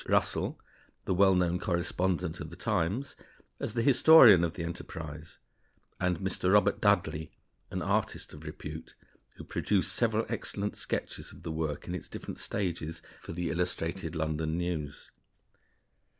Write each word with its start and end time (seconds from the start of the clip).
Russell, 0.07 0.59
the 1.05 1.13
well 1.13 1.35
known 1.35 1.59
correspondent 1.59 2.39
of 2.39 2.49
The 2.49 2.55
Times, 2.55 3.15
as 3.59 3.75
the 3.75 3.83
historian 3.83 4.43
of 4.43 4.55
the 4.55 4.63
enterprise, 4.63 5.37
and 5.99 6.17
Mr. 6.17 6.51
Robert 6.53 6.81
Dudley, 6.81 7.33
an 7.69 7.83
artist 7.83 8.33
of 8.33 8.43
repute, 8.43 8.95
who 9.35 9.43
produced 9.43 9.93
several 9.95 10.25
excellent 10.27 10.75
sketches 10.75 11.31
of 11.31 11.43
the 11.43 11.51
work 11.51 11.87
in 11.87 11.93
its 11.93 12.09
different 12.09 12.39
stages 12.39 13.03
for 13.21 13.33
the 13.33 13.51
Illustrated 13.51 14.15
London 14.15 14.57
News. 14.57 15.11